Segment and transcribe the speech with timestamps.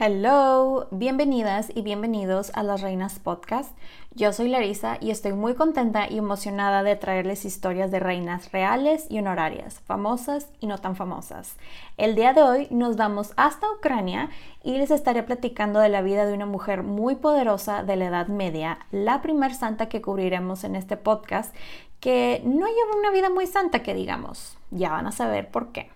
[0.00, 3.76] Hello, bienvenidas y bienvenidos a Las Reinas Podcast.
[4.14, 9.08] Yo soy Larisa y estoy muy contenta y emocionada de traerles historias de reinas reales
[9.10, 11.56] y honorarias, famosas y no tan famosas.
[11.96, 14.30] El día de hoy nos vamos hasta Ucrania
[14.62, 18.28] y les estaré platicando de la vida de una mujer muy poderosa de la Edad
[18.28, 21.52] Media, la primer santa que cubriremos en este podcast,
[21.98, 24.58] que no lleva una vida muy santa que digamos.
[24.70, 25.90] Ya van a saber por qué.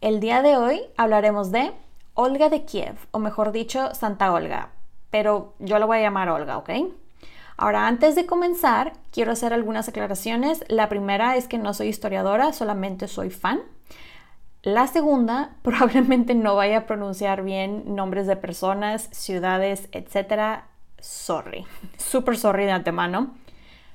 [0.00, 1.72] El día de hoy hablaremos de
[2.14, 4.70] Olga de Kiev, o mejor dicho, Santa Olga,
[5.10, 6.70] pero yo la voy a llamar Olga, ¿ok?
[7.56, 10.64] Ahora, antes de comenzar, quiero hacer algunas aclaraciones.
[10.68, 13.62] La primera es que no soy historiadora, solamente soy fan.
[14.62, 20.62] La segunda, probablemente no vaya a pronunciar bien nombres de personas, ciudades, etc.
[21.00, 21.66] Sorry,
[21.96, 23.34] super sorry de antemano.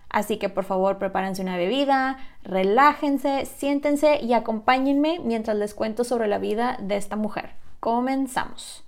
[0.09, 6.27] Así que por favor prepárense una bebida, relájense, siéntense y acompáñenme mientras les cuento sobre
[6.27, 7.51] la vida de esta mujer.
[7.79, 8.84] Comenzamos.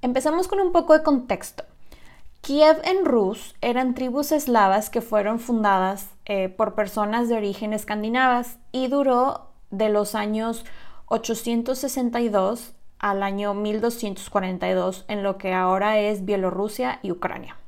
[0.00, 1.64] Empezamos con un poco de contexto.
[2.40, 8.58] Kiev en Rus eran tribus eslavas que fueron fundadas eh, por personas de origen escandinavas
[8.72, 10.64] y duró de los años
[11.06, 17.58] 862 al año 1242 en lo que ahora es Bielorrusia y Ucrania.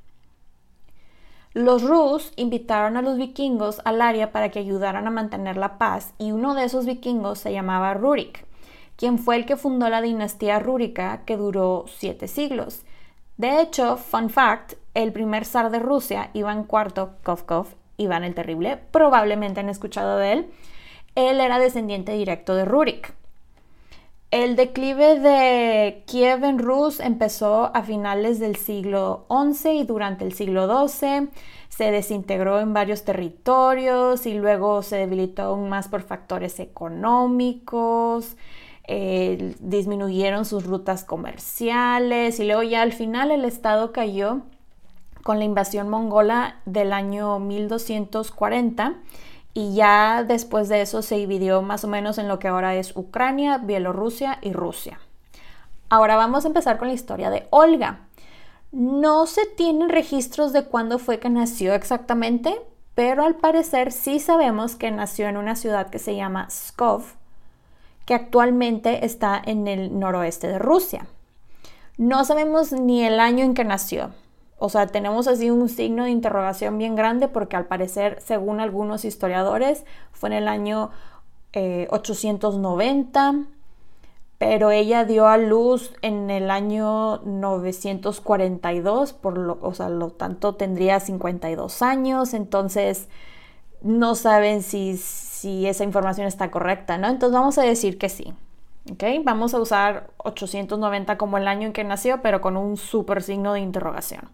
[1.53, 6.15] Los Rus invitaron a los vikingos al área para que ayudaran a mantener la paz
[6.17, 8.47] y uno de esos vikingos se llamaba Rurik
[8.97, 12.83] quien fue el que fundó la dinastía rúrica que duró siete siglos.
[13.37, 18.79] De hecho, fun fact, el primer zar de Rusia, Iván IV Kovkov, Iván el Terrible,
[18.91, 20.51] probablemente han escuchado de él,
[21.15, 23.15] él era descendiente directo de Rurik.
[24.31, 30.33] El declive de Kiev en Rus empezó a finales del siglo XI y durante el
[30.33, 31.29] siglo XII
[31.69, 38.37] se desintegró en varios territorios y luego se debilitó aún más por factores económicos.
[38.89, 44.43] Disminuyeron sus rutas comerciales y luego ya al final el estado cayó
[45.23, 48.95] con la invasión mongola del año 1240
[49.55, 52.97] y ya después de eso se dividió más o menos en lo que ahora es
[52.97, 54.99] Ucrania, Bielorrusia y Rusia.
[55.89, 58.01] Ahora vamos a empezar con la historia de Olga.
[58.73, 62.59] No se tienen registros de cuándo fue que nació exactamente,
[62.95, 67.03] pero al parecer sí sabemos que nació en una ciudad que se llama Skov,
[68.13, 71.07] actualmente está en el noroeste de Rusia.
[71.99, 74.11] No sabemos ni el año en que nació.
[74.59, 79.05] O sea, tenemos así un signo de interrogación bien grande porque al parecer, según algunos
[79.05, 80.91] historiadores, fue en el año
[81.55, 83.45] 890, eh,
[84.39, 90.55] pero ella dio a luz en el año 942, por lo, o sea, lo tanto
[90.55, 93.09] tendría 52 años, entonces
[93.83, 94.97] no saben si,
[95.43, 97.09] si esa información está correcta, ¿no?
[97.09, 98.33] Entonces vamos a decir que sí.
[99.25, 103.53] Vamos a usar 890 como el año en que nació, pero con un super signo
[103.53, 104.31] de interrogación.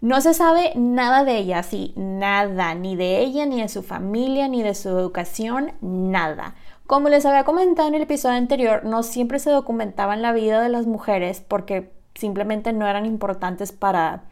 [0.00, 4.48] No se sabe nada de ella, sí, nada, ni de ella, ni de su familia,
[4.48, 6.56] ni de su educación, nada.
[6.88, 10.68] Como les había comentado en el episodio anterior, no siempre se documentaban la vida de
[10.68, 14.24] las mujeres porque simplemente no eran importantes para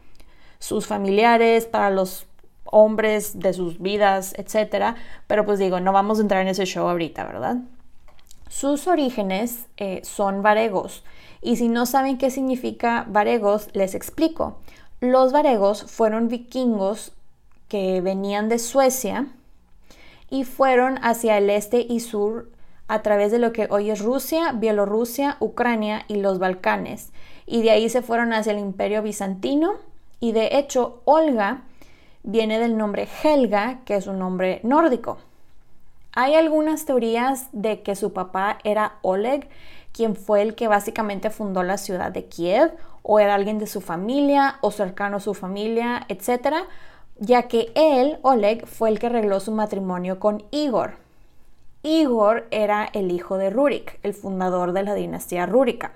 [0.59, 2.27] sus familiares, para los
[2.77, 4.95] hombres de sus vidas, etcétera.
[5.27, 7.59] Pero pues digo, no vamos a entrar en ese show ahorita, ¿verdad?
[8.49, 11.05] Sus orígenes eh, son varegos
[11.41, 14.57] y si no saben qué significa varegos, les explico.
[14.99, 17.13] Los varegos fueron vikingos
[17.69, 19.27] que venían de Suecia
[20.29, 22.49] y fueron hacia el este y sur
[22.89, 27.11] a través de lo que hoy es Rusia, Bielorrusia, Ucrania y los Balcanes.
[27.45, 29.75] Y de ahí se fueron hacia el imperio bizantino
[30.19, 31.63] y de hecho Olga
[32.25, 35.17] viene del nombre Helga, que es un nombre nórdico.
[36.11, 39.47] Hay algunas teorías de que su papá era Oleg,
[39.91, 42.73] quien fue el que básicamente fundó la ciudad de Kiev,
[43.03, 46.55] o era alguien de su familia o cercano a su familia, etc.,
[47.17, 50.95] ya que él, Oleg, fue el que arregló su matrimonio con Igor.
[51.83, 55.93] Igor era el hijo de Rurik, el fundador de la dinastía Rúrica.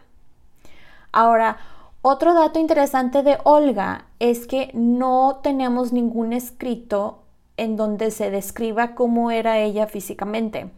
[1.12, 1.58] Ahora,
[2.02, 7.24] otro dato interesante de Olga es que no tenemos ningún escrito
[7.58, 10.72] en donde se describa cómo era ella físicamente.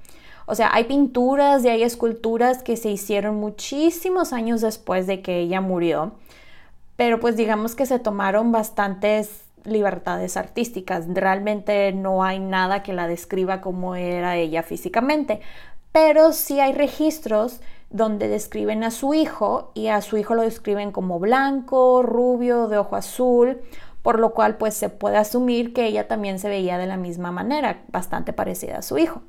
[0.47, 5.39] O sea, hay pinturas y hay esculturas que se hicieron muchísimos años después de que
[5.39, 6.13] ella murió,
[6.95, 11.05] pero pues digamos que se tomaron bastantes libertades artísticas.
[11.07, 15.41] Realmente no hay nada que la describa como era ella físicamente,
[15.91, 20.91] pero sí hay registros donde describen a su hijo y a su hijo lo describen
[20.91, 23.61] como blanco, rubio, de ojo azul,
[24.01, 27.31] por lo cual pues se puede asumir que ella también se veía de la misma
[27.31, 29.21] manera, bastante parecida a su hijo.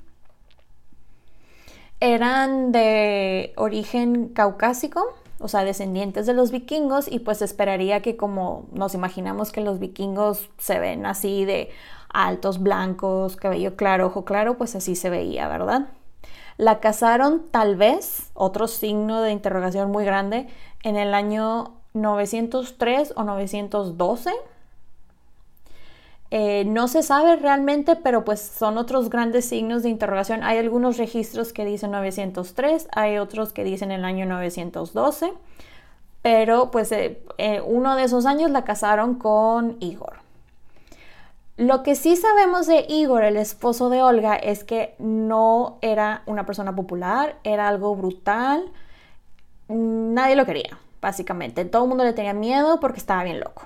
[2.00, 8.67] Eran de origen caucásico, o sea, descendientes de los vikingos y pues esperaría que como
[8.73, 11.70] nos imaginamos que los vikingos se ven así de
[12.12, 15.88] altos, blancos, cabello claro, ojo claro, pues así se veía, ¿verdad?
[16.56, 20.49] La casaron tal vez, otro signo de interrogación muy grande,
[20.82, 24.31] en el año 903 o 912.
[26.34, 30.43] Eh, no se sabe realmente, pero pues son otros grandes signos de interrogación.
[30.43, 35.34] Hay algunos registros que dicen 903, hay otros que dicen el año 912,
[36.22, 40.22] pero pues eh, eh, uno de esos años la casaron con Igor.
[41.56, 46.46] Lo que sí sabemos de Igor, el esposo de Olga, es que no era una
[46.46, 48.72] persona popular, era algo brutal.
[49.69, 51.64] Nadie lo quería, básicamente.
[51.66, 53.62] Todo el mundo le tenía miedo porque estaba bien loco.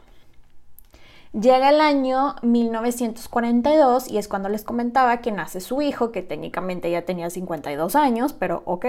[1.32, 6.90] Llega el año 1942 y es cuando les comentaba que nace su hijo, que técnicamente
[6.90, 8.86] ya tenía 52 años, pero ok.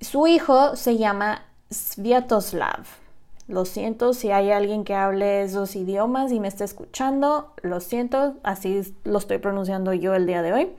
[0.00, 3.03] Su hijo se llama Sviatoslav.
[3.46, 7.52] Lo siento si hay alguien que hable esos idiomas y me está escuchando.
[7.62, 10.72] Lo siento, así lo estoy pronunciando yo el día de hoy.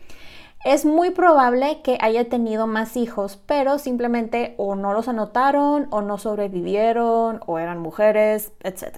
[0.66, 6.02] Es muy probable que haya tenido más hijos, pero simplemente o no los anotaron, o
[6.02, 8.98] no sobrevivieron, o eran mujeres, etc.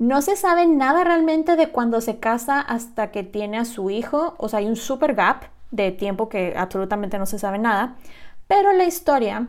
[0.00, 4.34] No se sabe nada realmente de cuando se casa hasta que tiene a su hijo,
[4.38, 7.96] o sea, hay un super gap de tiempo que absolutamente no se sabe nada,
[8.48, 9.46] pero la historia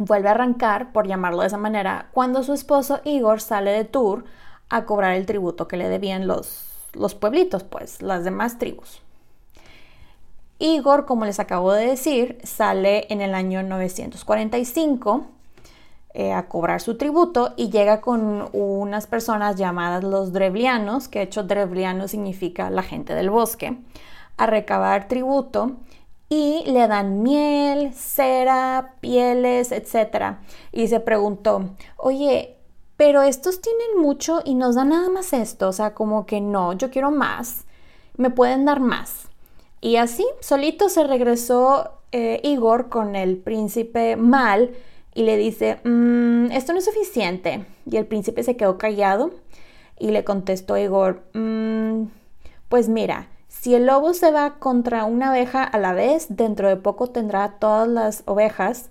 [0.00, 4.24] vuelve a arrancar, por llamarlo de esa manera, cuando su esposo Igor sale de tour
[4.70, 6.64] a cobrar el tributo que le debían los,
[6.94, 9.02] los pueblitos, pues, las demás tribus.
[10.58, 15.26] Igor, como les acabo de decir, sale en el año 945
[16.14, 21.26] eh, a cobrar su tributo y llega con unas personas llamadas los Drevlianos, que de
[21.26, 23.76] hecho Drevliano significa la gente del bosque,
[24.38, 25.76] a recabar tributo
[26.30, 30.36] y le dan miel, cera, pieles, etc.
[30.72, 32.56] Y se preguntó, oye,
[32.96, 36.72] pero estos tienen mucho y nos dan nada más esto, o sea, como que no,
[36.72, 37.64] yo quiero más,
[38.16, 39.28] me pueden dar más.
[39.80, 44.70] Y así, solito se regresó eh, Igor con el príncipe Mal
[45.14, 47.64] y le dice, mm, esto no es suficiente.
[47.90, 49.32] Y el príncipe se quedó callado
[49.98, 52.04] y le contestó Igor, mm,
[52.68, 53.29] pues mira,
[53.60, 57.58] si el lobo se va contra una abeja a la vez, dentro de poco tendrá
[57.58, 58.88] todas las ovejas,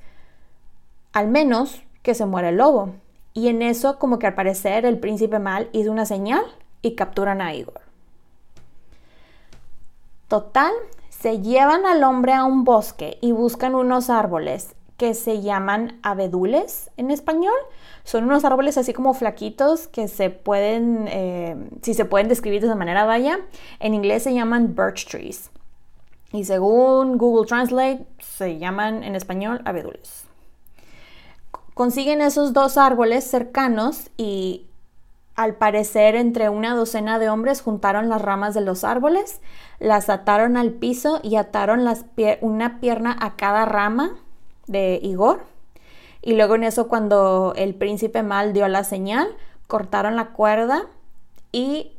[1.12, 2.92] al menos que se muera el lobo.
[3.34, 6.44] Y en eso, como que al parecer, el príncipe mal hizo una señal
[6.84, 7.82] y capturan a Igor.
[10.28, 10.72] Total,
[11.10, 16.92] se llevan al hombre a un bosque y buscan unos árboles que se llaman abedules
[16.98, 17.56] en español.
[18.04, 22.68] Son unos árboles así como flaquitos que se pueden, eh, si se pueden describir de
[22.68, 23.40] esa manera, vaya.
[23.80, 25.50] En inglés se llaman birch trees.
[26.34, 30.26] Y según Google Translate, se llaman en español abedules.
[31.74, 34.68] Consiguen esos dos árboles cercanos y
[35.36, 39.40] al parecer entre una docena de hombres juntaron las ramas de los árboles,
[39.80, 41.88] las ataron al piso y ataron
[42.42, 44.18] una pierna a cada rama
[44.70, 45.44] de Igor.
[46.22, 49.36] Y luego en eso cuando el príncipe mal dio la señal,
[49.68, 50.84] cortaron la cuerda
[51.52, 51.92] y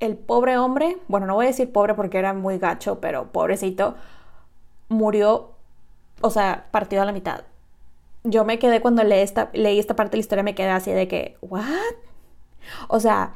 [0.00, 3.96] el pobre hombre, bueno, no voy a decir pobre porque era muy gacho, pero pobrecito,
[4.88, 5.50] murió
[6.20, 7.42] o sea, partido a la mitad.
[8.24, 10.90] Yo me quedé cuando leí esta, leí esta parte de la historia, me quedé así
[10.90, 11.94] de que, ¿what?
[12.88, 13.34] O sea,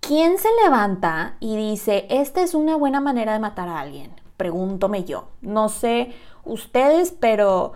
[0.00, 4.21] ¿quién se levanta y dice, esta es una buena manera de matar a alguien?
[4.42, 5.28] Pregúntome yo.
[5.40, 6.10] No sé
[6.42, 7.74] ustedes, pero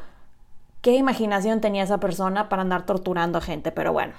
[0.81, 4.15] qué imaginación tenía esa persona para andar torturando a gente, pero bueno.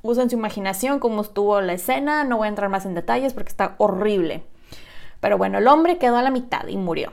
[0.00, 3.50] Usen su imaginación cómo estuvo la escena, no voy a entrar más en detalles porque
[3.50, 4.44] está horrible.
[5.20, 7.12] Pero bueno, el hombre quedó a la mitad y murió.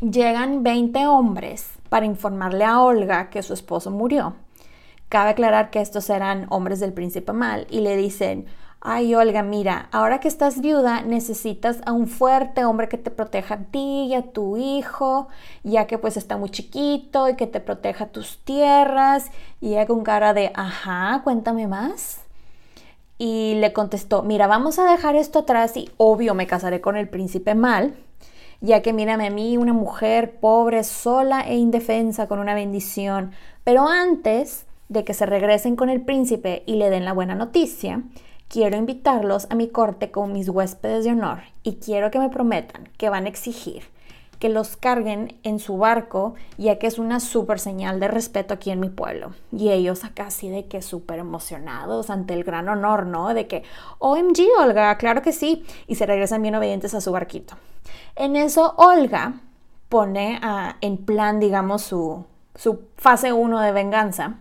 [0.00, 4.36] Llegan 20 hombres para informarle a Olga que su esposo murió.
[5.08, 8.46] Cabe aclarar que estos eran hombres del príncipe mal y le dicen,
[8.80, 13.54] ay Olga, mira, ahora que estás viuda necesitas a un fuerte hombre que te proteja
[13.54, 15.28] a ti y a tu hijo,
[15.64, 19.30] ya que pues está muy chiquito y que te proteja tus tierras.
[19.60, 22.20] Y ella con cara de, ajá, cuéntame más.
[23.18, 27.08] Y le contestó, mira, vamos a dejar esto atrás y obvio me casaré con el
[27.08, 27.94] príncipe mal,
[28.60, 33.32] ya que mírame a mí, una mujer pobre, sola e indefensa, con una bendición.
[33.64, 38.02] Pero antes de que se regresen con el príncipe y le den la buena noticia,
[38.48, 42.88] quiero invitarlos a mi corte como mis huéspedes de honor y quiero que me prometan
[42.96, 43.84] que van a exigir
[44.38, 48.70] que los carguen en su barco, ya que es una súper señal de respeto aquí
[48.70, 49.32] en mi pueblo.
[49.50, 53.32] Y ellos acá así de que súper emocionados ante el gran honor, ¿no?
[53.32, 53.62] De que,
[53.98, 55.64] OMG, Olga, claro que sí.
[55.86, 57.56] Y se regresan bien obedientes a su barquito.
[58.14, 59.40] En eso, Olga
[59.88, 60.40] pone
[60.80, 62.24] en plan, digamos, su,
[62.54, 64.40] su fase 1 de venganza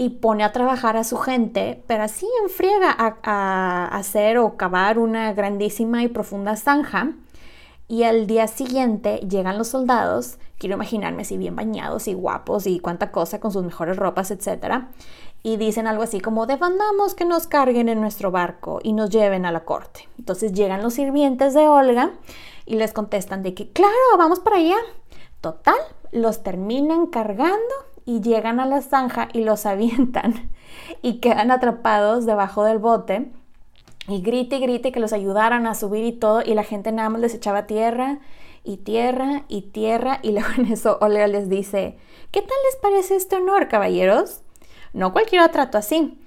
[0.00, 5.34] y pone a trabajar a su gente, pero así enfriega a, hacer o cavar una
[5.34, 7.12] grandísima y profunda zanja.
[7.86, 12.80] Y al día siguiente llegan los soldados, quiero imaginarme si bien bañados y guapos y
[12.80, 14.84] cuánta cosa con sus mejores ropas, etc.
[15.42, 19.44] Y dicen algo así como, demandamos que nos carguen en nuestro barco y nos lleven
[19.44, 20.08] a la corte.
[20.18, 22.12] Entonces llegan los sirvientes de Olga
[22.64, 24.78] y les contestan de que, claro, vamos para allá.
[25.42, 25.76] Total,
[26.10, 30.50] los terminan cargando y llegan a la zanja y los avientan
[31.02, 33.30] y quedan atrapados debajo del bote
[34.08, 37.08] y grite y grite que los ayudaran a subir y todo y la gente nada
[37.10, 38.18] más les echaba tierra
[38.64, 41.98] y tierra y tierra y luego en eso Olga les dice,
[42.30, 44.42] ¿qué tal les parece este honor, caballeros?
[44.92, 46.18] No cualquiera trato así.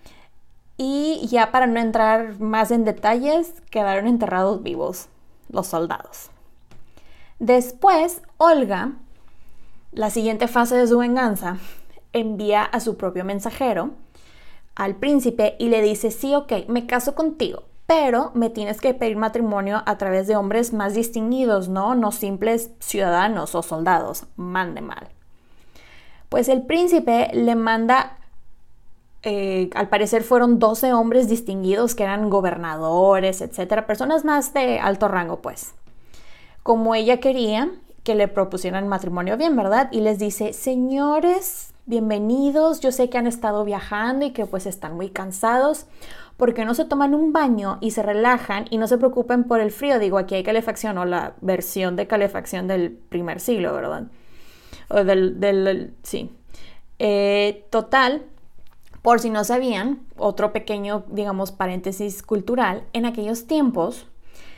[0.78, 5.08] Y ya para no entrar más en detalles, quedaron enterrados vivos
[5.50, 6.32] los soldados.
[7.40, 8.94] Después, Olga
[9.96, 11.58] la siguiente fase de su venganza
[12.14, 13.92] envía a su propio mensajero
[14.76, 19.18] al príncipe y le dice, sí, ok, me caso contigo, pero me tienes que pedir
[19.18, 21.96] matrimonio a través de hombres más distinguidos, ¿no?
[21.96, 25.10] No simples ciudadanos o soldados, mande mal.
[26.30, 28.18] Pues el príncipe le manda,
[29.22, 35.08] eh, al parecer fueron 12 hombres distinguidos que eran gobernadores, etcétera, personas más de alto
[35.08, 35.76] rango, pues.
[36.64, 37.70] Como ella quería,
[38.04, 39.90] que le propusieran matrimonio bien, ¿verdad?
[39.92, 44.96] Y les dice, señores, bienvenidos, yo sé que han estado viajando y que pues están
[44.96, 45.88] muy cansados,
[46.36, 49.72] porque no se toman un baño y se relajan y no se preocupen por el
[49.72, 50.00] frío?
[50.00, 54.08] Digo, aquí hay calefacción o la versión de calefacción del primer siglo, ¿verdad?
[54.90, 56.30] O del, del sí.
[57.00, 58.24] Eh, total,
[59.02, 64.08] por si no sabían, otro pequeño, digamos, paréntesis cultural, en aquellos tiempos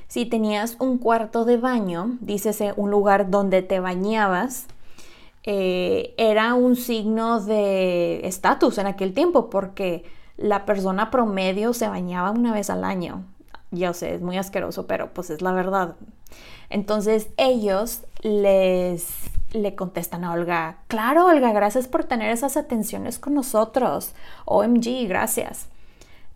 [0.08, 4.68] si tenías un cuarto de baño, dícese un lugar donde te bañabas,
[5.44, 10.04] eh, era un signo de estatus en aquel tiempo porque
[10.38, 13.24] la persona promedio se bañaba una vez al año.
[13.72, 15.96] Yo sé, es muy asqueroso, pero pues es la verdad.
[16.70, 19.08] Entonces ellos les
[19.52, 24.14] le contestan a Olga, claro Olga, gracias por tener esas atenciones con nosotros.
[24.46, 25.68] OMG, gracias.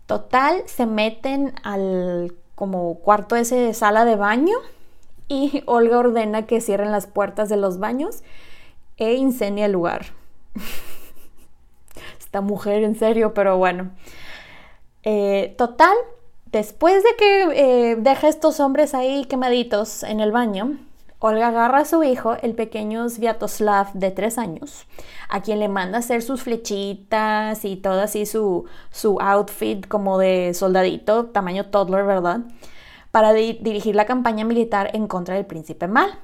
[0.06, 4.58] Total, se meten al como cuarto ese de sala de baño
[5.30, 8.22] y Olga ordena que cierren las puertas de los baños
[8.98, 10.08] e incendia el lugar.
[12.20, 13.92] Esta mujer en serio, pero bueno.
[15.04, 15.96] Eh, total,
[16.48, 17.44] después de que
[17.92, 20.78] eh, deja estos hombres ahí quemaditos en el baño,
[21.22, 24.86] Olga agarra a su hijo, el pequeño Sviatoslav de tres años,
[25.28, 30.54] a quien le manda hacer sus flechitas y todo así su, su outfit como de
[30.54, 32.40] soldadito, tamaño toddler, ¿verdad?
[33.12, 36.18] Para dirigir la campaña militar en contra del príncipe mal.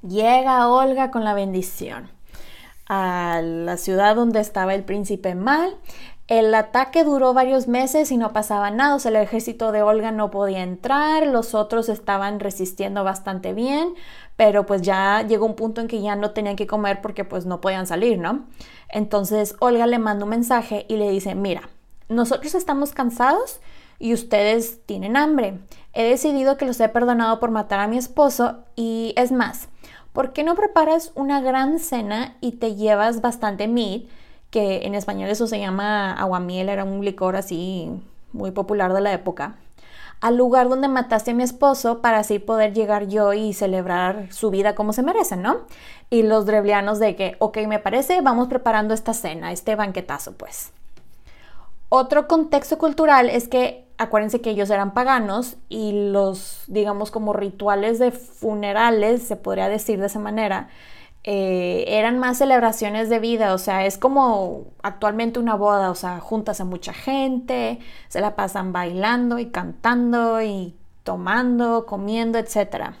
[0.00, 2.08] Llega Olga con la bendición
[2.86, 5.76] a la ciudad donde estaba el príncipe mal
[6.28, 10.12] el ataque duró varios meses y no pasaba nada, o sea, el ejército de Olga
[10.12, 13.94] no podía entrar, los otros estaban resistiendo bastante bien,
[14.36, 17.44] pero pues ya llegó un punto en que ya no tenían que comer porque pues
[17.44, 18.46] no podían salir, ¿no?
[18.88, 21.68] Entonces Olga le manda un mensaje y le dice, mira,
[22.08, 23.60] nosotros estamos cansados
[23.98, 25.58] y ustedes tienen hambre.
[25.92, 29.68] He decidido que los he perdonado por matar a mi esposo y es más,
[30.12, 34.04] ¿por qué no preparas una gran cena y te llevas bastante meat?
[34.52, 37.90] Que en español eso se llama aguamiel, era un licor así
[38.32, 39.56] muy popular de la época
[40.22, 44.50] al lugar donde mataste a mi esposo para así poder llegar yo y celebrar su
[44.50, 45.62] vida como se merece, ¿no?
[46.10, 50.72] Y los drevlianos de que, ok, me parece, vamos preparando esta cena, este banquetazo, pues.
[51.88, 57.98] Otro contexto cultural es que acuérdense que ellos eran paganos y los, digamos, como rituales
[57.98, 60.68] de funerales, se podría decir de esa manera,
[61.24, 66.18] eh, eran más celebraciones de vida, o sea, es como actualmente una boda, o sea,
[66.18, 70.74] juntas a mucha gente, se la pasan bailando y cantando y
[71.04, 72.94] tomando, comiendo, etc.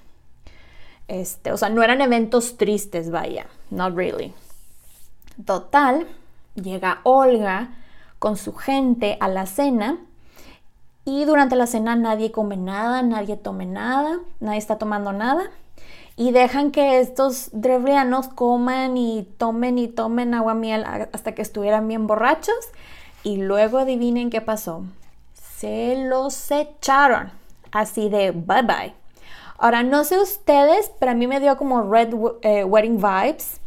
[1.08, 4.32] Este, o sea, no eran eventos tristes, vaya, not really.
[5.44, 6.06] Total,
[6.54, 7.70] llega Olga
[8.20, 9.98] con su gente a la cena
[11.04, 15.50] y durante la cena nadie come nada, nadie tome nada, nadie está tomando nada
[16.22, 21.88] y dejan que estos drevlianos coman y tomen y tomen agua miel hasta que estuvieran
[21.88, 22.54] bien borrachos
[23.24, 24.84] y luego adivinen qué pasó.
[25.34, 27.32] Se los echaron,
[27.72, 28.94] así de bye bye.
[29.58, 33.60] Ahora, no sé ustedes, pero a mí me dio como Red eh, Wedding vibes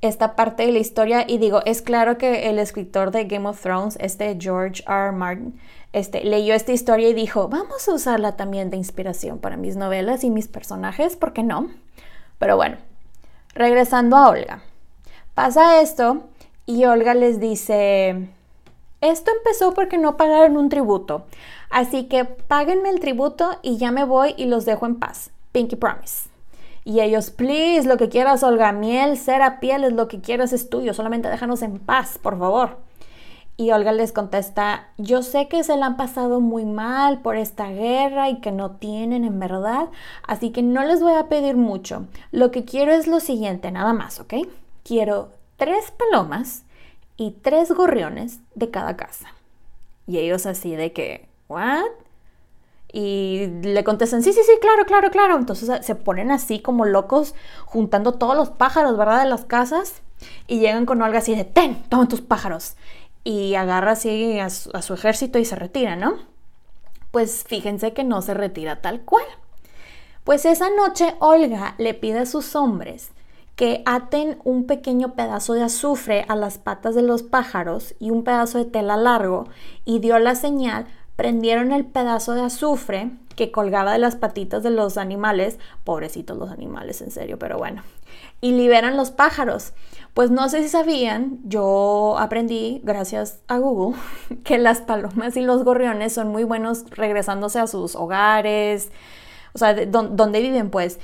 [0.00, 3.60] esta parte de la historia y digo, es claro que el escritor de Game of
[3.60, 5.12] Thrones, este George R.
[5.12, 5.60] Martin,
[5.92, 10.24] este, leyó esta historia y dijo, vamos a usarla también de inspiración para mis novelas
[10.24, 11.68] y mis personajes, ¿por qué no?
[12.40, 12.78] Pero bueno,
[13.54, 14.62] regresando a Olga.
[15.34, 16.22] Pasa esto
[16.64, 18.30] y Olga les dice,
[19.02, 21.26] esto empezó porque no pagaron un tributo,
[21.68, 25.30] así que páguenme el tributo y ya me voy y los dejo en paz.
[25.52, 26.30] Pinky Promise.
[26.82, 30.94] Y ellos, please, lo que quieras, Olga, miel, cera, pieles, lo que quieras es tuyo,
[30.94, 32.78] solamente déjanos en paz, por favor.
[33.60, 37.68] Y Olga les contesta, yo sé que se la han pasado muy mal por esta
[37.68, 39.90] guerra y que no tienen en verdad,
[40.26, 42.06] así que no les voy a pedir mucho.
[42.32, 44.32] Lo que quiero es lo siguiente, nada más, ¿ok?
[44.82, 46.62] Quiero tres palomas
[47.18, 49.26] y tres gorriones de cada casa.
[50.06, 51.84] Y ellos así de que, ¿what?
[52.94, 55.36] Y le contestan, sí, sí, sí, claro, claro, claro.
[55.36, 57.34] Entonces se ponen así como locos
[57.66, 59.22] juntando todos los pájaros, ¿verdad?
[59.22, 60.00] De las casas.
[60.46, 62.76] Y llegan con Olga así de, ten, toma tus pájaros
[63.24, 66.14] y agarra así a su, ejército y se retira, ¿no?
[67.10, 69.24] Pues fíjense que no se retira tal cual.
[70.24, 73.10] Pues esa noche Olga le pide a sus hombres
[73.56, 78.24] que aten un pequeño pedazo de azufre a las patas de los pájaros y un
[78.24, 79.48] pedazo de tela largo
[79.84, 84.70] y dio la señal, prendieron el pedazo de azufre que colgaba de las patitas de
[84.70, 87.82] los animales, pobrecitos los animales en serio, pero bueno,
[88.40, 89.72] y liberan los pájaros.
[90.14, 93.98] Pues no sé si sabían, yo aprendí, gracias a Google,
[94.44, 98.90] que las palomas y los gorriones son muy buenos regresándose a sus hogares,
[99.52, 100.98] o sea, donde viven pues.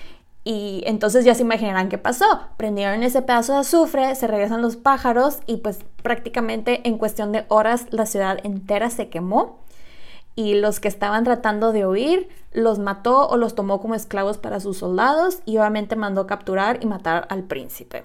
[0.45, 2.25] Y entonces ya se imaginarán qué pasó.
[2.57, 7.47] Prendieron ese pedazo de azufre, se regresan los pájaros y pues prácticamente en cuestión de
[7.49, 9.59] horas la ciudad entera se quemó.
[10.37, 14.61] Y los que estaban tratando de huir los mató o los tomó como esclavos para
[14.61, 18.05] sus soldados y obviamente mandó capturar y matar al príncipe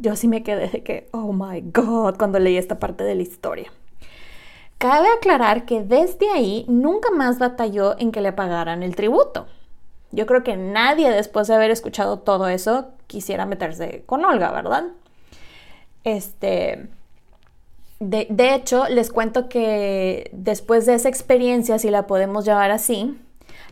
[0.00, 3.22] yo sí me quedé de que, oh my god, cuando leí esta parte de la
[3.22, 3.70] historia.
[4.78, 9.46] Cabe aclarar que desde ahí nunca más batalló en que le pagaran el tributo.
[10.12, 14.84] Yo creo que nadie después de haber escuchado todo eso quisiera meterse con Olga, ¿verdad?
[16.04, 16.88] Este,
[18.00, 23.18] de, de, hecho, les cuento que después de esa experiencia, si la podemos llamar así,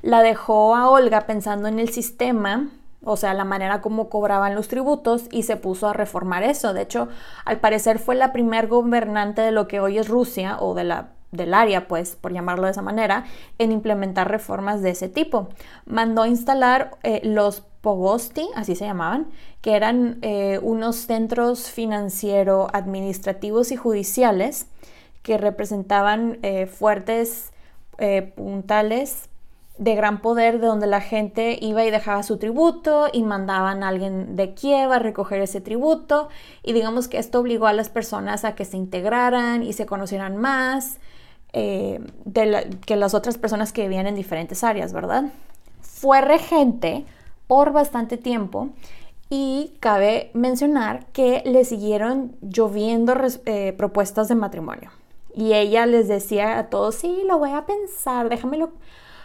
[0.03, 2.71] la dejó a Olga pensando en el sistema
[3.09, 6.75] o sea, la manera como cobraban los tributos y se puso a reformar eso.
[6.75, 7.09] De hecho,
[7.45, 11.09] al parecer fue la primer gobernante de lo que hoy es Rusia o de la
[11.31, 13.25] del área, pues, por llamarlo de esa manera,
[13.59, 15.49] en implementar reformas de ese tipo.
[15.85, 19.29] Mandó instalar eh, los Pogosti, así se llamaban,
[19.61, 24.67] que eran eh, unos centros financiero, administrativos y judiciales
[25.23, 27.53] que representaban eh, fuertes
[28.35, 29.31] puntales
[29.79, 33.89] de gran poder de donde la gente iba y dejaba su tributo y mandaban a
[33.89, 36.29] alguien de Kiev a recoger ese tributo
[36.65, 40.37] y digamos que esto obligó a las personas a que se integraran y se conocieran
[40.37, 40.99] más
[41.53, 42.01] eh,
[42.85, 45.25] que las otras personas que vivían en diferentes áreas, ¿verdad?
[45.81, 47.07] Fue regente
[47.47, 48.71] por bastante tiempo
[49.29, 54.91] y cabe mencionar que le siguieron lloviendo eh, propuestas de matrimonio.
[55.35, 58.71] Y ella les decía a todos, sí, lo voy a pensar, déjamelo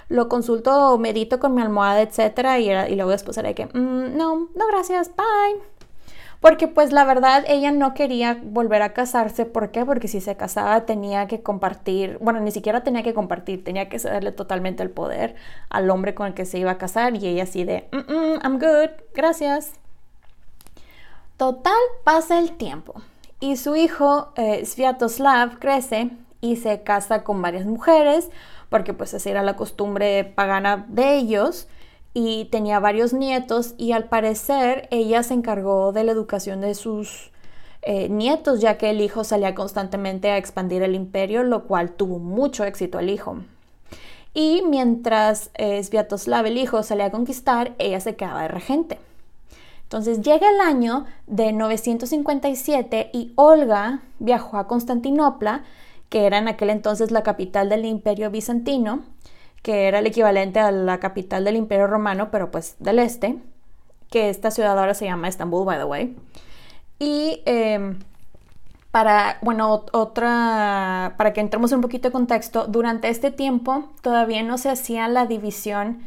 [0.10, 4.50] lo consulto, medito con mi almohada, y, y luego después era de que, mm, no,
[4.54, 5.71] no, gracias, bye.
[6.42, 9.46] Porque pues la verdad ella no quería volver a casarse.
[9.46, 9.86] ¿Por qué?
[9.86, 14.00] Porque si se casaba tenía que compartir, bueno, ni siquiera tenía que compartir, tenía que
[14.00, 15.36] cederle totalmente el poder
[15.70, 18.40] al hombre con el que se iba a casar y ella así de, mm, mm,
[18.44, 19.72] I'm good, gracias.
[21.38, 21.74] Total,
[22.04, 22.96] pasa el tiempo
[23.42, 28.30] y su hijo eh, Sviatoslav crece y se casa con varias mujeres,
[28.70, 31.68] porque pues esa era la costumbre pagana de ellos,
[32.14, 37.32] y tenía varios nietos y al parecer ella se encargó de la educación de sus
[37.82, 42.20] eh, nietos, ya que el hijo salía constantemente a expandir el imperio, lo cual tuvo
[42.20, 43.38] mucho éxito el hijo.
[44.34, 49.00] Y mientras eh, Sviatoslav, el hijo, salía a conquistar, ella se quedaba de regente.
[49.84, 55.64] Entonces llega el año de 957 y Olga viajó a Constantinopla
[56.12, 59.00] que era en aquel entonces la capital del imperio bizantino,
[59.62, 63.38] que era el equivalente a la capital del imperio romano, pero pues del este,
[64.10, 66.16] que esta ciudad ahora se llama Estambul, by the way.
[67.00, 68.00] Y em,
[68.92, 74.44] para, bueno, otra, para que entremos en un poquito de contexto, durante este tiempo todavía
[74.44, 76.04] no se hacía la división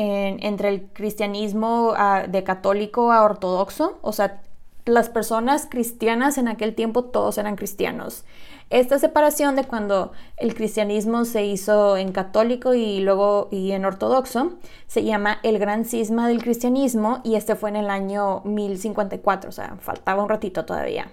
[0.00, 4.40] entre el cristianismo ah, de católico a ortodoxo, o sea,
[4.88, 8.24] las personas cristianas en aquel tiempo todos eran cristianos.
[8.70, 14.58] Esta separación de cuando el cristianismo se hizo en católico y luego y en ortodoxo
[14.86, 19.52] se llama el gran cisma del cristianismo y este fue en el año 1054, o
[19.52, 21.12] sea, faltaba un ratito todavía,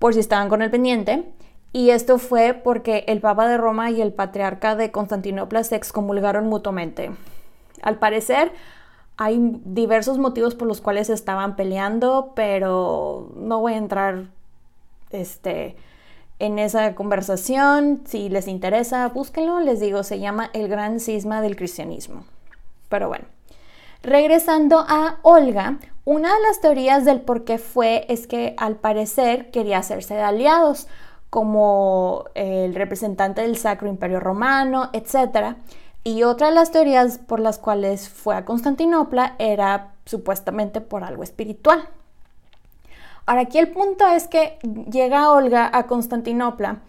[0.00, 1.24] por si estaban con el pendiente.
[1.72, 6.46] Y esto fue porque el Papa de Roma y el Patriarca de Constantinopla se excomulgaron
[6.46, 7.10] mutuamente.
[7.82, 8.52] Al parecer,
[9.16, 14.24] hay diversos motivos por los cuales estaban peleando, pero no voy a entrar
[15.10, 15.76] este,
[16.38, 18.02] en esa conversación.
[18.06, 19.60] Si les interesa, búsquenlo.
[19.60, 22.24] Les digo, se llama El Gran Cisma del Cristianismo.
[22.88, 23.26] Pero bueno,
[24.02, 29.50] regresando a Olga, una de las teorías del por qué fue es que al parecer
[29.50, 30.88] quería hacerse de aliados
[31.30, 35.56] como el representante del Sacro Imperio Romano, etc.
[36.04, 41.22] Y otra de las teorías por las cuales fue a Constantinopla era supuestamente por algo
[41.22, 41.88] espiritual.
[43.24, 44.58] Ahora aquí el punto es que
[44.90, 46.82] llega Olga a Constantinopla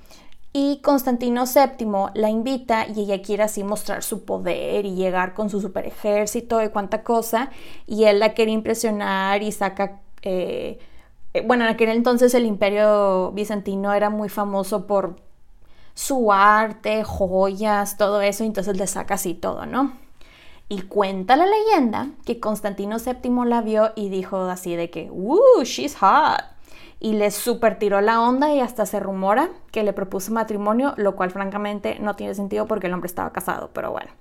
[0.52, 5.50] y Constantino VII la invita y ella quiere así mostrar su poder y llegar con
[5.50, 7.52] su super ejército y cuánta cosa
[7.88, 10.02] y él la quiere impresionar y saca...
[10.22, 10.80] Eh,
[11.34, 15.18] eh, bueno, en aquel entonces el imperio bizantino era muy famoso por
[15.96, 19.94] su arte, joyas, todo eso, entonces le saca así todo, ¿no?
[20.68, 25.64] Y cuenta la leyenda que Constantino VII la vio y dijo así de que, ¡Uh,
[25.64, 26.44] she's hot!
[27.00, 31.16] Y le super tiró la onda y hasta se rumora que le propuso matrimonio, lo
[31.16, 34.12] cual francamente no tiene sentido porque el hombre estaba casado, pero bueno.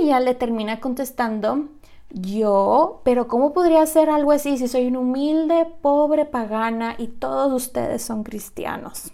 [0.00, 1.68] Ella le termina contestando,
[2.10, 7.52] yo, pero ¿cómo podría hacer algo así si soy una humilde, pobre pagana y todos
[7.52, 9.12] ustedes son cristianos?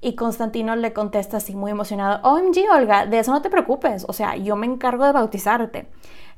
[0.00, 4.12] Y Constantino le contesta así muy emocionado, OMG Olga, de eso no te preocupes, o
[4.12, 5.88] sea, yo me encargo de bautizarte.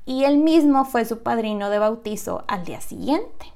[0.06, 3.52] Y él mismo fue su padrino de bautizo al día siguiente.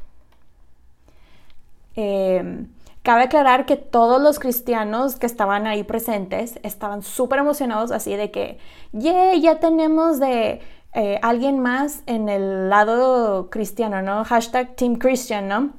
[1.96, 2.68] Em,
[3.02, 8.30] cabe aclarar que todos los cristianos que estaban ahí presentes estaban súper emocionados así de
[8.30, 8.58] que,
[8.92, 10.60] yeah, ya tenemos de
[10.94, 14.24] eh, alguien más en el lado cristiano, ¿no?
[14.24, 15.72] Hashtag Team Christian, ¿no?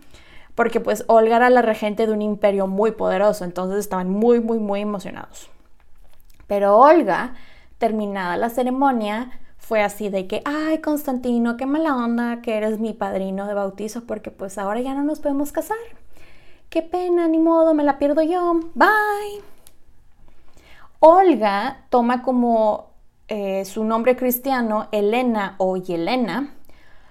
[0.56, 4.60] Porque pues Olga era la regente de un imperio muy poderoso, entonces estaban muy, muy,
[4.60, 5.50] muy emocionados.
[6.48, 7.36] Pero Olga,
[7.78, 12.94] terminada la ceremonia, fue así de que, ay, Constantino, qué mala onda que eres mi
[12.94, 15.78] padrino de bautizo, porque pues ahora ya no nos podemos casar.
[16.70, 18.60] Qué pena, ni modo, me la pierdo yo.
[18.76, 19.42] Bye.
[21.00, 22.92] Olga toma como
[23.28, 26.54] eh, su nombre cristiano Elena o Yelena,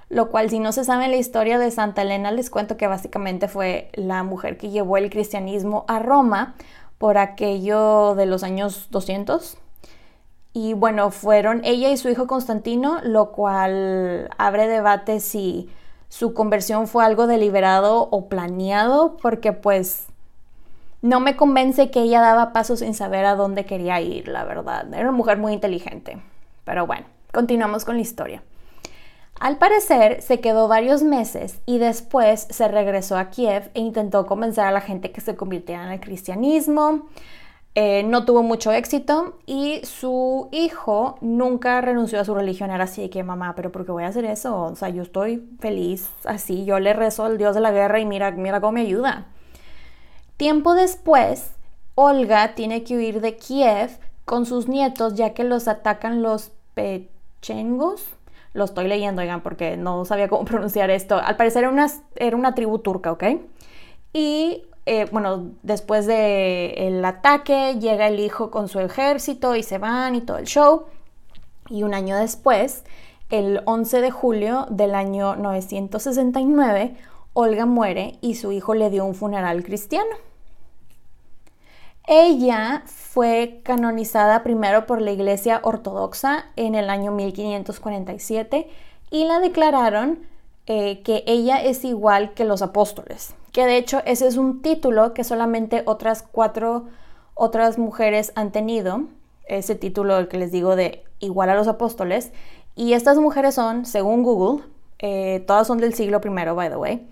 [0.08, 3.48] lo cual si no se sabe la historia de Santa Elena, les cuento que básicamente
[3.48, 6.54] fue la mujer que llevó el cristianismo a Roma
[6.98, 9.56] por aquello de los años 200.
[10.52, 15.68] Y bueno, fueron ella y su hijo Constantino, lo cual abre debate si
[16.08, 20.06] su conversión fue algo deliberado o planeado, porque pues
[21.02, 24.86] no me convence que ella daba pasos sin saber a dónde quería ir, la verdad.
[24.94, 26.22] Era una mujer muy inteligente.
[26.64, 28.42] Pero bueno, continuamos con la historia.
[29.40, 34.64] Al parecer se quedó varios meses y después se regresó a Kiev e intentó convencer
[34.64, 37.08] a la gente que se convirtiera en el cristianismo.
[37.76, 42.70] Eh, no tuvo mucho éxito y su hijo nunca renunció a su religión.
[42.70, 44.56] Era así que, mamá, pero ¿por qué voy a hacer eso?
[44.56, 48.06] O sea, yo estoy feliz así, yo le rezo al Dios de la guerra y
[48.06, 49.26] mira, mira cómo me ayuda.
[50.36, 51.50] Tiempo después,
[51.96, 58.13] Olga tiene que huir de Kiev con sus nietos ya que los atacan los pechengos
[58.54, 61.20] lo estoy leyendo, oigan, porque no sabía cómo pronunciar esto.
[61.22, 63.24] Al parecer era una, era una tribu turca, ¿ok?
[64.12, 70.14] Y eh, bueno, después del ataque llega el hijo con su ejército y se van
[70.14, 70.84] y todo el show.
[71.68, 72.84] Y un año después,
[73.30, 76.96] el 11 de julio del año 969,
[77.32, 80.16] Olga muere y su hijo le dio un funeral cristiano.
[82.06, 88.68] Ella fue canonizada primero por la Iglesia Ortodoxa en el año 1547
[89.10, 90.18] y la declararon
[90.66, 95.14] eh, que ella es igual que los apóstoles, que de hecho ese es un título
[95.14, 96.86] que solamente otras cuatro
[97.34, 99.04] otras mujeres han tenido,
[99.46, 102.32] ese título que les digo de igual a los apóstoles,
[102.76, 104.64] y estas mujeres son, según Google,
[105.00, 107.06] eh, todas son del siglo I, by the way,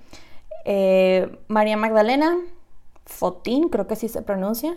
[0.64, 2.36] eh, María Magdalena,
[3.04, 4.74] Fotín, creo que así se pronuncia,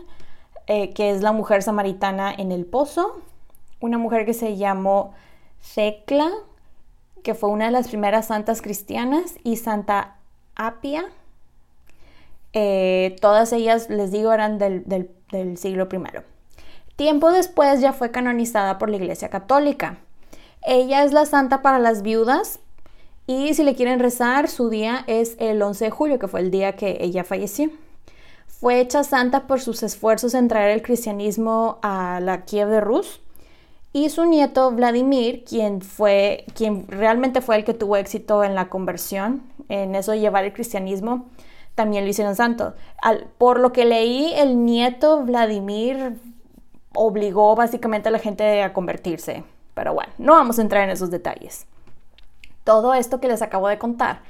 [0.68, 3.22] eh, que es la mujer samaritana en el pozo,
[3.80, 5.14] una mujer que se llamó
[5.76, 6.32] Thecla,
[7.24, 10.18] que fue una de las primeras santas cristianas, y Santa
[10.56, 11.06] Apia.
[12.54, 15.10] Eh, todas ellas, les digo, eran del,
[15.58, 16.00] siglo I.
[16.96, 19.98] Tiempo después ya fue canonizada por la Iglesia Católica.
[20.62, 22.60] Ella es la santa para las viudas
[23.28, 26.52] y si le quieren rezar, su día es el 11 de julio, que fue el
[26.52, 27.70] día que ella falleció.
[28.60, 33.22] Fue hecha santa por sus esfuerzos en traer el cristianismo a la Kiev de Rus.
[33.92, 38.70] Y su nieto Vladimir, quien, fue, quien realmente fue el que tuvo éxito en la
[38.70, 41.28] conversión, en eso de llevar el cristianismo,
[41.76, 42.74] también lo hicieron santo.
[43.38, 46.18] por lo que leí, el nieto Vladimir
[46.94, 49.44] obligó básicamente a la gente a convertirse.
[49.74, 51.68] Pero bueno, no vamos a entrar en esos detalles.
[52.64, 54.22] Todo esto que les acabo de contar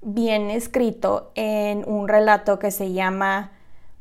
[0.00, 3.50] viene escrito en un relato que se llama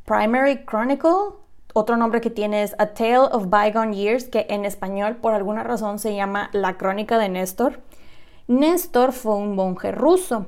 [0.06, 1.36] Primary Chronicle,
[1.74, 5.64] otro nombre que tiene es A Tale of Bygone Years, que en español por alguna
[5.64, 7.80] razón se llama La Crónica de Néstor.
[8.48, 10.48] Néstor fue un monje ruso,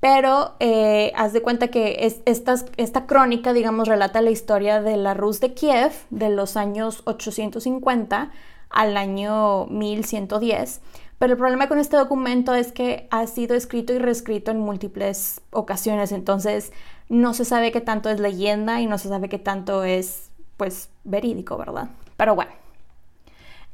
[0.00, 5.14] pero eh, haz de cuenta que esta, esta, crónica, digamos, relata la historia de la
[5.14, 8.30] Rus de Kiev de los años 850
[8.70, 10.80] al año 1110.
[11.18, 15.42] Pero el problema con este documento es que ha sido escrito y reescrito en múltiples
[15.50, 16.72] ocasiones, entonces
[17.10, 20.88] no se sabe qué tanto es leyenda y no se sabe qué tanto es, pues,
[21.04, 21.90] verídico, ¿verdad?
[22.16, 22.52] Pero bueno,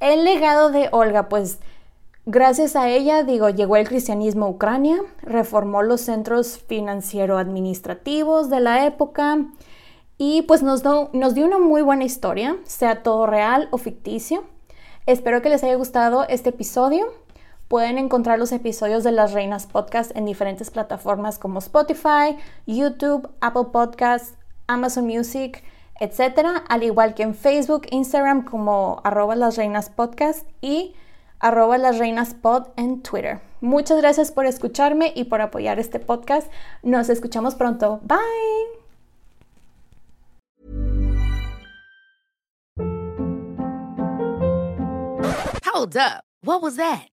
[0.00, 1.58] el legado de Olga, pues,
[2.24, 8.86] gracias a ella, digo, llegó el cristianismo a Ucrania, reformó los centros financiero-administrativos de la
[8.86, 9.38] época
[10.16, 14.44] y pues nos, nos dio una muy buena historia, sea todo real o ficticio.
[15.04, 17.06] Espero que les haya gustado este episodio.
[17.68, 23.66] Pueden encontrar los episodios de Las Reinas Podcast en diferentes plataformas como Spotify, YouTube, Apple
[23.72, 24.34] Podcasts,
[24.68, 25.64] Amazon Music,
[25.98, 26.62] etc.
[26.68, 30.94] Al igual que en Facebook, Instagram como arroba las reinas podcast y
[31.40, 33.40] arroba las reinas pod en Twitter.
[33.60, 36.50] Muchas gracias por escucharme y por apoyar este podcast.
[36.82, 38.00] Nos escuchamos pronto.
[38.02, 38.18] Bye.
[45.64, 46.24] Hold up.
[46.42, 47.15] What was that?